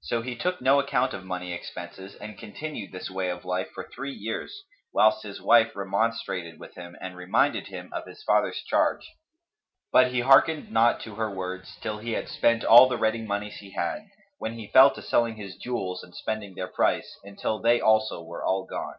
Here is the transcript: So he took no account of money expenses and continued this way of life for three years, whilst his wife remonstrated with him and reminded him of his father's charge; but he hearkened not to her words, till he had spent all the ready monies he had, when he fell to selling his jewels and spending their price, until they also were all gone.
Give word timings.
So 0.00 0.22
he 0.22 0.34
took 0.34 0.60
no 0.60 0.80
account 0.80 1.14
of 1.14 1.22
money 1.24 1.52
expenses 1.52 2.16
and 2.16 2.36
continued 2.36 2.90
this 2.90 3.08
way 3.08 3.28
of 3.30 3.44
life 3.44 3.70
for 3.72 3.84
three 3.88 4.10
years, 4.12 4.64
whilst 4.92 5.22
his 5.22 5.40
wife 5.40 5.76
remonstrated 5.76 6.58
with 6.58 6.74
him 6.74 6.96
and 7.00 7.16
reminded 7.16 7.68
him 7.68 7.88
of 7.92 8.04
his 8.04 8.24
father's 8.24 8.60
charge; 8.64 9.06
but 9.92 10.10
he 10.10 10.18
hearkened 10.22 10.72
not 10.72 10.98
to 11.02 11.14
her 11.14 11.30
words, 11.30 11.78
till 11.80 11.98
he 11.98 12.14
had 12.14 12.28
spent 12.28 12.64
all 12.64 12.88
the 12.88 12.98
ready 12.98 13.22
monies 13.24 13.58
he 13.58 13.70
had, 13.70 14.04
when 14.38 14.54
he 14.54 14.66
fell 14.72 14.90
to 14.96 15.00
selling 15.00 15.36
his 15.36 15.54
jewels 15.56 16.02
and 16.02 16.16
spending 16.16 16.56
their 16.56 16.66
price, 16.66 17.16
until 17.22 17.60
they 17.60 17.80
also 17.80 18.20
were 18.20 18.44
all 18.44 18.64
gone. 18.66 18.96